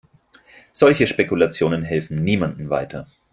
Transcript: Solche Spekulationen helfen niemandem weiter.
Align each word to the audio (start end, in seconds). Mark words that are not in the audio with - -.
Solche 0.71 1.05
Spekulationen 1.05 1.83
helfen 1.83 2.23
niemandem 2.23 2.71
weiter. 2.71 3.05